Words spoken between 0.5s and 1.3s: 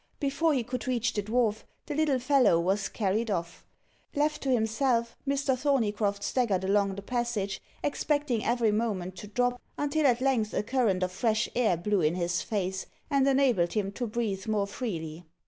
he could reach the